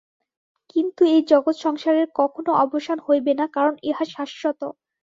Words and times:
কিন্তু 0.69 1.01
এই 1.13 1.21
জগৎ-সংসারের 1.31 2.07
কখনও 2.19 2.53
অবসান 2.63 2.97
হইবে 3.07 3.31
না, 3.39 3.45
কারণ 3.55 3.73
ইহা 3.89 4.05
শাশ্বত। 4.07 4.61